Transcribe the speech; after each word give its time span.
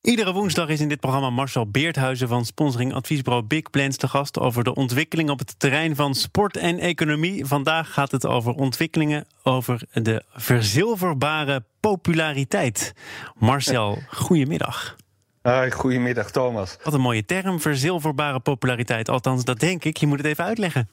Iedere 0.00 0.32
woensdag 0.32 0.68
is 0.68 0.80
in 0.80 0.88
dit 0.88 1.00
programma 1.00 1.30
Marcel 1.30 1.70
Beerthuizen 1.70 2.28
van 2.28 2.44
sponsoring 2.44 2.94
adviesbureau 2.94 3.44
Big 3.44 3.70
Plans 3.70 3.96
te 3.96 4.08
gast 4.08 4.38
over 4.38 4.64
de 4.64 4.74
ontwikkeling 4.74 5.30
op 5.30 5.38
het 5.38 5.54
terrein 5.58 5.96
van 5.96 6.14
sport 6.14 6.56
en 6.56 6.78
economie. 6.78 7.46
Vandaag 7.46 7.92
gaat 7.92 8.10
het 8.10 8.26
over 8.26 8.52
ontwikkelingen 8.52 9.26
over 9.42 9.82
de 9.92 10.22
verzilverbare 10.32 11.64
populariteit. 11.80 12.92
Marcel, 13.38 13.98
goedemiddag. 14.08 14.96
Hoi, 15.42 15.70
goedemiddag 15.70 16.30
Thomas. 16.30 16.76
Wat 16.82 16.94
een 16.94 17.00
mooie 17.00 17.24
term, 17.24 17.60
verzilverbare 17.60 18.40
populariteit. 18.40 19.08
Althans, 19.08 19.44
dat 19.44 19.60
denk 19.60 19.84
ik. 19.84 19.96
Je 19.96 20.06
moet 20.06 20.18
het 20.18 20.26
even 20.26 20.44
uitleggen. 20.44 20.88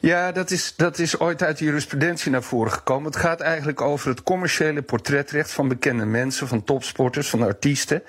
Ja, 0.00 0.32
dat 0.32 0.50
is, 0.50 0.74
dat 0.76 0.98
is 0.98 1.18
ooit 1.18 1.42
uit 1.42 1.58
de 1.58 1.64
jurisprudentie 1.64 2.30
naar 2.30 2.42
voren 2.42 2.72
gekomen. 2.72 3.06
Het 3.06 3.20
gaat 3.20 3.40
eigenlijk 3.40 3.80
over 3.80 4.08
het 4.08 4.22
commerciële 4.22 4.82
portretrecht 4.82 5.52
van 5.52 5.68
bekende 5.68 6.04
mensen, 6.04 6.48
van 6.48 6.64
topsporters, 6.64 7.28
van 7.28 7.42
artiesten 7.42 8.02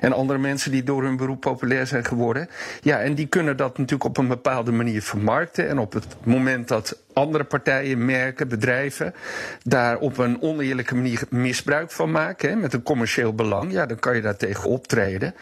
en 0.00 0.12
andere 0.12 0.38
mensen 0.38 0.70
die 0.70 0.82
door 0.82 1.02
hun 1.02 1.16
beroep 1.16 1.40
populair 1.40 1.86
zijn 1.86 2.04
geworden. 2.04 2.48
Ja, 2.80 3.00
en 3.00 3.14
die 3.14 3.26
kunnen 3.26 3.56
dat 3.56 3.78
natuurlijk 3.78 4.04
op 4.04 4.18
een 4.18 4.28
bepaalde 4.28 4.72
manier 4.72 5.02
vermarkten. 5.02 5.68
En 5.68 5.78
op 5.78 5.92
het 5.92 6.06
moment 6.24 6.68
dat 6.68 6.96
andere 7.12 7.44
partijen, 7.44 8.04
merken, 8.04 8.48
bedrijven 8.48 9.14
daar 9.62 9.98
op 9.98 10.18
een 10.18 10.42
oneerlijke 10.42 10.94
manier 10.94 11.22
misbruik 11.28 11.90
van 11.90 12.10
maken, 12.10 12.50
hè, 12.50 12.56
met 12.56 12.72
een 12.72 12.82
commercieel 12.82 13.34
belang, 13.34 13.72
ja, 13.72 13.86
dan 13.86 13.98
kan 13.98 14.16
je 14.16 14.22
daar 14.22 14.36
tegen 14.36 14.70
optreden. 14.70 15.34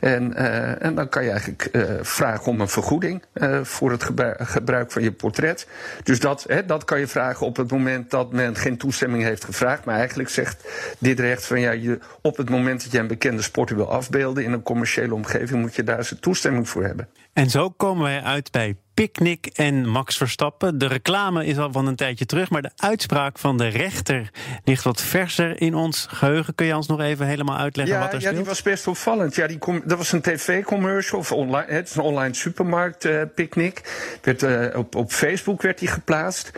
En, 0.00 0.32
uh, 0.32 0.82
en 0.82 0.94
dan 0.94 1.08
kan 1.08 1.24
je 1.24 1.30
eigenlijk 1.30 1.68
uh, 1.72 1.82
vragen 2.00 2.52
om 2.52 2.60
een 2.60 2.68
vergoeding 2.68 3.22
uh, 3.34 3.60
voor 3.62 3.90
het 3.90 4.04
gebruik 4.38 4.92
van 4.92 5.02
je 5.02 5.12
portret. 5.12 5.66
Dus 6.02 6.20
dat, 6.20 6.44
hè, 6.48 6.66
dat 6.66 6.84
kan 6.84 6.98
je 6.98 7.06
vragen 7.06 7.46
op 7.46 7.56
het 7.56 7.70
moment 7.70 8.10
dat 8.10 8.32
men 8.32 8.56
geen 8.56 8.76
toestemming 8.76 9.22
heeft 9.22 9.44
gevraagd. 9.44 9.84
Maar 9.84 9.96
eigenlijk 9.96 10.28
zegt 10.28 10.68
dit 10.98 11.20
recht 11.20 11.46
van 11.46 11.60
ja, 11.60 11.70
je, 11.70 11.98
op 12.22 12.36
het 12.36 12.50
moment 12.50 12.82
dat 12.82 12.92
je 12.92 12.98
een 12.98 13.06
bekende 13.06 13.42
sporter 13.42 13.76
wil 13.76 13.90
afbeelden 13.90 14.44
in 14.44 14.52
een 14.52 14.62
commerciële 14.62 15.14
omgeving, 15.14 15.60
moet 15.60 15.74
je 15.74 15.84
daar 15.84 16.04
zijn 16.04 16.20
toestemming 16.20 16.68
voor 16.68 16.84
hebben. 16.84 17.08
En 17.32 17.50
zo 17.50 17.70
komen 17.70 18.02
wij 18.02 18.22
uit 18.22 18.50
bij 18.50 18.76
Picnic 18.96 19.46
en 19.46 19.88
Max 19.88 20.16
Verstappen. 20.16 20.78
De 20.78 20.86
reclame 20.86 21.46
is 21.46 21.58
al 21.58 21.72
van 21.72 21.86
een 21.86 21.96
tijdje 21.96 22.26
terug, 22.26 22.50
maar 22.50 22.62
de 22.62 22.70
uitspraak 22.76 23.38
van 23.38 23.58
de 23.58 23.66
rechter 23.66 24.30
ligt 24.64 24.84
wat 24.84 25.00
verser 25.00 25.60
in 25.60 25.74
ons 25.74 26.06
geheugen. 26.10 26.54
Kun 26.54 26.66
je 26.66 26.76
ons 26.76 26.86
nog 26.86 27.00
even 27.00 27.26
helemaal 27.26 27.56
uitleggen 27.56 27.94
ja, 27.94 28.00
wat 28.00 28.08
er 28.08 28.14
ja, 28.14 28.20
speelt? 28.20 28.34
Ja, 28.34 28.40
die 28.40 28.48
was 28.48 28.62
best 28.62 28.86
opvallend. 28.86 29.34
Ja, 29.34 29.46
die 29.46 29.58
dat 29.84 29.98
was 29.98 30.12
een 30.12 30.20
tv-commercial, 30.20 31.20
of 31.20 31.32
online, 31.32 31.72
het 31.72 31.88
is 31.88 31.94
een 31.94 32.02
online 32.02 32.34
supermarkt, 32.34 33.04
uh, 33.04 33.22
Picnic. 33.34 33.82
Werd, 34.22 34.42
uh, 34.42 34.78
op, 34.78 34.94
op 34.94 35.12
Facebook 35.12 35.62
werd 35.62 35.78
die 35.78 35.88
geplaatst. 35.88 36.50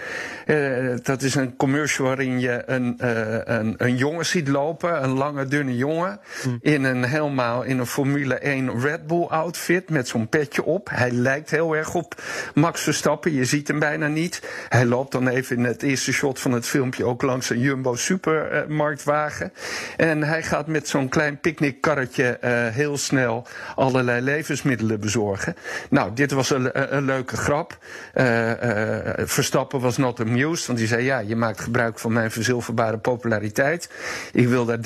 Uh, 0.47 0.97
dat 1.03 1.23
is 1.23 1.35
een 1.35 1.57
commercial 1.57 2.07
waarin 2.07 2.41
je 2.41 2.63
een, 2.67 2.95
een, 3.45 3.75
een 3.77 3.97
jongen 3.97 4.27
ziet 4.27 4.49
lopen, 4.49 5.05
een 5.05 5.13
lange, 5.13 5.47
dunne 5.47 5.77
jongen, 5.77 6.21
hm. 6.43 6.49
in 6.61 6.85
een 6.85 7.05
helemaal 7.05 7.63
in 7.63 7.79
een 7.79 7.87
Formule 7.87 8.35
1 8.35 8.81
Red 8.81 9.07
Bull 9.07 9.25
outfit 9.25 9.91
met 9.91 10.09
zo'n 10.09 10.29
petje 10.29 10.65
op. 10.65 10.89
Hij 10.91 11.11
lijkt 11.11 11.51
heel 11.51 11.77
erg 11.77 11.95
op 11.95 12.27
Max 12.55 12.83
Verstappen. 12.83 13.33
Je 13.33 13.45
ziet 13.45 13.69
hem 13.69 13.79
bijna 13.79 14.07
niet. 14.07 14.43
Hij 14.69 14.85
loopt 14.85 15.13
dan 15.13 15.29
even 15.29 15.57
in 15.57 15.65
het 15.65 15.83
eerste 15.83 16.13
shot 16.13 16.41
van 16.41 16.53
het 16.53 16.67
filmpje 16.67 17.05
ook 17.05 17.23
langs 17.23 17.51
een 17.51 17.61
Jumbo 17.61 17.95
supermarktwagen. 17.95 19.53
En 19.97 20.23
hij 20.23 20.43
gaat 20.43 20.67
met 20.67 20.89
zo'n 20.89 21.09
klein 21.09 21.41
picknickkarretje 21.41 22.39
uh, 22.45 22.51
heel 22.67 22.97
snel 22.97 23.47
allerlei 23.75 24.21
levensmiddelen 24.21 25.01
bezorgen. 25.01 25.57
Nou, 25.91 26.13
dit 26.15 26.31
was 26.31 26.51
een, 26.51 26.97
een 26.97 27.05
leuke 27.05 27.37
grap. 27.37 27.79
Uh, 28.15 28.51
Verstappen 29.17 29.81
was 29.81 29.97
not 29.97 30.21
amused, 30.21 30.67
want 30.67 30.79
die 30.79 30.89
zei: 30.89 31.05
Ja, 31.05 31.19
je 31.19 31.37
maakt 31.37 31.61
gebruik 31.61 31.99
van 31.99 32.13
mijn 32.13 32.31
verzilverbare 32.31 32.99
populariteit. 32.99 33.91
Ik 34.33 34.49
wil 34.49 34.65
daar 34.65 34.79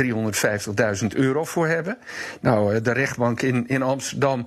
350.000 1.03 1.07
euro 1.15 1.45
voor 1.45 1.67
hebben. 1.67 1.99
Nou, 2.41 2.81
de 2.81 2.93
rechtbank 2.93 3.43
in, 3.43 3.69
in 3.69 3.83
Amsterdam 3.83 4.47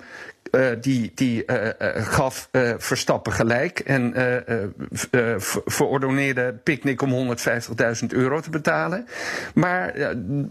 uh, 0.56 0.68
die, 0.82 1.12
die 1.16 1.44
uh, 1.46 1.66
uh, 1.66 1.72
gaf 1.96 2.50
Verstappen 2.78 3.34
gelijk 3.34 3.80
en 3.80 4.14
verordoneerde 5.66 6.54
Picnic 6.64 7.02
om 7.02 7.36
150.000 8.02 8.06
euro 8.08 8.40
te 8.40 8.50
betalen. 8.50 9.08
Maar 9.54 9.94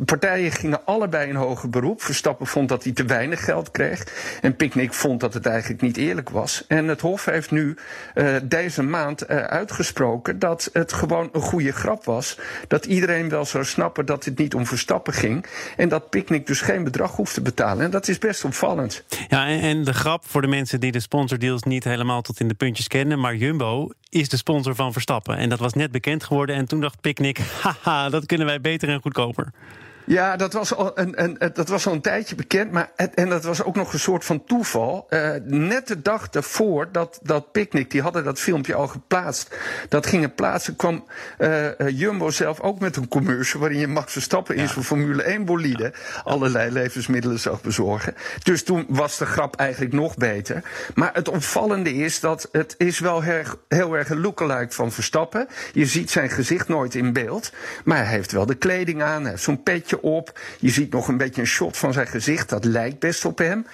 partijen 0.05 0.53
gingen 0.53 0.85
allebei 0.85 1.29
in 1.29 1.35
hoger 1.35 1.71
beroep. 1.71 2.03
Verstappen 2.03 2.47
vond 2.47 2.69
dat 2.69 2.85
hij 2.85 2.93
te 2.93 3.05
weinig 3.05 3.45
geld 3.45 3.71
kreeg. 3.71 4.07
En 4.41 4.57
Picnic 4.57 4.93
vond 4.93 5.21
dat 5.21 5.35
het 5.35 5.47
eigenlijk 5.47 5.83
niet 5.83 5.97
eerlijk 5.97 6.31
was. 6.31 6.65
En 6.69 6.89
het 6.89 7.01
Hof 7.01 7.25
heeft 7.25 7.51
nu 7.51 7.77
deze 8.43 8.83
maand 8.83 9.29
uitgesproken 9.29 10.39
dat 10.39 10.71
het 10.73 10.93
gewoon 10.93 11.29
een 11.33 11.41
goede 11.41 11.73
grap 11.73 12.05
was. 12.05 12.39
Dat 12.69 12.85
iedereen 12.85 13.29
wel 13.29 13.45
zou 13.45 13.65
snappen 13.65 14.07
dat 14.07 14.25
het 14.25 14.39
niet 14.39 14.55
om 14.55 14.67
Verstappen 14.67 15.13
ging. 15.13 15.47
En 15.77 15.89
dat 15.89 16.11
Picnic 16.11 16.47
dus 16.47 16.61
geen 16.61 16.85
bedrag 16.85 17.17
hoeft 17.17 17.35
te 17.35 17.41
betalen. 17.41 17.85
En 17.85 17.91
dat 17.91 18.09
is 18.09 18.19
best 18.19 18.45
opvallend. 18.45 19.05
Ja, 19.29 19.47
en 19.47 19.94
grap 19.94 20.25
voor 20.27 20.41
de 20.41 20.47
mensen 20.47 20.81
die 20.81 20.93
de 20.93 21.00
sponsordeals 21.00 21.62
niet 21.62 21.84
helemaal 21.84 22.22
tot 22.22 22.41
in 22.41 22.49
de 22.49 22.55
puntjes 22.55 22.88
kennen. 22.88 23.21
Maar 23.21 23.37
Jumbo 23.37 23.88
is 24.09 24.28
de 24.28 24.37
sponsor 24.37 24.75
van 24.75 24.93
Verstappen. 24.93 25.37
En 25.37 25.49
dat 25.49 25.59
was 25.59 25.72
net 25.72 25.91
bekend 25.91 26.25
geworden. 26.25 26.56
En 26.56 26.66
toen 26.66 26.81
dacht 26.81 27.00
Picnic, 27.00 27.38
haha, 27.62 28.09
dat 28.09 28.27
kunnen 28.27 28.47
wij 28.47 28.60
beter 28.60 28.88
en 28.88 29.00
goedkoper. 29.03 29.53
Ja, 30.07 30.37
dat 30.37 30.53
was 30.53 30.75
al 30.75 30.99
een, 30.99 31.23
een, 31.23 31.53
dat 31.53 31.69
was 31.69 31.87
al 31.87 31.93
een 31.93 32.01
tijdje 32.01 32.35
bekend. 32.35 32.71
Maar 32.71 32.91
het, 32.97 33.15
en 33.15 33.29
dat 33.29 33.45
was 33.45 33.63
ook 33.63 33.77
nog 33.77 33.93
een 33.93 33.99
soort 33.99 34.25
van 34.25 34.45
toeval. 34.45 35.07
Uh, 35.11 35.31
net 35.45 35.87
de 35.87 36.03
dag 36.03 36.29
ervoor 36.31 36.89
dat, 36.93 37.21
dat 37.23 37.53
Picnic, 37.53 37.91
die 37.91 38.03
hadden 38.03 38.25
dat 38.25 38.41
filmpje 38.41 38.75
al 38.75 38.87
geplaatst. 38.87 39.57
Dat 39.89 40.07
gingen 40.07 40.35
plaatsen, 40.35 40.77
kwam 40.77 41.05
uh, 41.39 41.69
Jumbo 41.89 42.31
zelf 42.31 42.61
ook 42.61 42.81
met 42.81 42.97
een 42.97 43.09
commercial. 43.09 43.61
waarin 43.61 43.79
je 43.79 43.87
Max 43.87 44.13
Verstappen 44.13 44.57
ja. 44.57 44.63
in 44.63 44.69
zijn 44.69 44.85
Formule 44.85 45.23
1 45.23 45.45
bolide. 45.45 45.83
Ja. 45.83 46.21
allerlei 46.25 46.71
levensmiddelen 46.71 47.39
zag 47.39 47.61
bezorgen. 47.61 48.15
Dus 48.43 48.65
toen 48.65 48.87
was 48.89 49.19
de 49.19 49.27
grap 49.27 49.57
eigenlijk 49.57 49.93
nog 49.93 50.17
beter. 50.17 50.63
Maar 50.95 51.11
het 51.13 51.29
opvallende 51.29 51.95
is 51.95 52.21
dat 52.21 52.49
het 52.53 52.75
is 52.79 52.99
wel 52.99 53.21
heel, 53.21 53.45
heel 53.69 53.97
erg 53.97 54.11
een 54.11 54.21
lookalike 54.21 54.75
van 54.75 54.93
Verstappen. 54.93 55.49
Je 55.73 55.87
ziet 55.87 56.11
zijn 56.11 56.31
gezicht 56.31 56.69
nooit 56.69 56.95
in 56.95 57.13
beeld. 57.13 57.53
Maar 57.85 57.97
hij 57.97 58.07
heeft 58.07 58.33
wel 58.33 58.47
de 58.47 58.55
kleding 58.55 59.03
aan, 59.03 59.23
hij 59.23 59.31
heeft 59.31 59.43
zo'n 59.43 59.63
petje 59.94 60.09
op. 60.09 60.41
Je 60.59 60.71
ziet 60.71 60.93
nog 60.93 61.09
een 61.09 61.16
beetje 61.16 61.41
een 61.41 61.47
shot 61.47 61.77
van 61.77 61.93
zijn 61.93 62.06
gezicht. 62.06 62.49
Dat 62.49 62.65
lijkt 62.65 62.99
best 62.99 63.25
op 63.25 63.38
hem. 63.38 63.66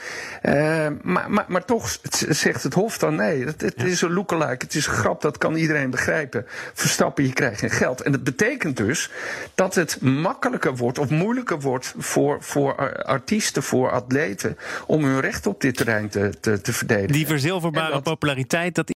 Uh, 0.42 0.86
maar, 1.02 1.30
maar, 1.30 1.44
maar 1.48 1.64
toch 1.64 1.98
zegt 2.28 2.62
het 2.62 2.74
Hof 2.74 2.98
dan 2.98 3.14
nee. 3.14 3.44
Het, 3.44 3.60
het 3.60 3.74
ja. 3.76 3.84
is 3.84 4.02
een 4.02 4.12
lookalike. 4.12 4.64
Het 4.64 4.74
is 4.74 4.86
een 4.86 4.92
grap. 4.92 5.22
Dat 5.22 5.38
kan 5.38 5.54
iedereen 5.54 5.90
begrijpen. 5.90 6.46
Verstappen, 6.74 7.24
je 7.24 7.32
krijgt 7.32 7.60
geen 7.60 7.70
geld. 7.70 8.00
En 8.00 8.12
dat 8.12 8.24
betekent 8.24 8.76
dus 8.76 9.10
dat 9.54 9.74
het 9.74 10.00
makkelijker 10.00 10.76
wordt 10.76 10.98
of 10.98 11.10
moeilijker 11.10 11.60
wordt 11.60 11.94
voor, 11.98 12.36
voor 12.40 13.02
artiesten, 13.04 13.62
voor 13.62 13.90
atleten. 13.90 14.58
om 14.86 15.04
hun 15.04 15.20
recht 15.20 15.46
op 15.46 15.60
dit 15.60 15.76
terrein 15.76 16.08
te, 16.08 16.30
te, 16.40 16.60
te 16.60 16.72
verdedigen. 16.72 17.12
Die 17.12 17.26
verzilverbare 17.26 17.92
dat... 17.92 18.02
populariteit. 18.02 18.74
Dat... 18.74 18.90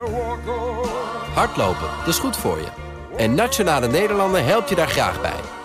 Hardlopen, 1.34 1.88
dat 1.98 2.08
is 2.08 2.18
goed 2.18 2.36
voor 2.36 2.58
je. 2.58 2.68
En 3.16 3.34
Nationale 3.34 3.88
Nederlanden 3.88 4.44
helpt 4.44 4.68
je 4.68 4.74
daar 4.74 4.88
graag 4.88 5.20
bij. 5.20 5.31